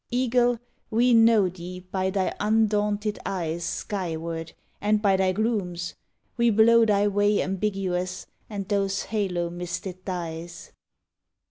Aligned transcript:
Eagle! 0.09 0.57
we 0.89 1.13
know 1.13 1.47
thee 1.47 1.79
by 1.91 2.09
thy 2.09 2.33
undaunted 2.39 3.19
eyes 3.23 3.63
Sky 3.63 4.17
ward, 4.17 4.53
and 4.81 4.99
by 4.99 5.15
thy 5.15 5.31
glooms; 5.31 5.93
we 6.37 6.49
blow 6.49 6.83
thy 6.83 7.07
way 7.07 7.39
Ambiguous, 7.43 8.25
and 8.49 8.67
those 8.67 9.03
halo 9.03 9.51
misted 9.51 10.03
dyes. 10.03 10.71